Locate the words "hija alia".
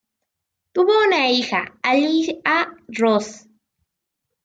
1.29-2.75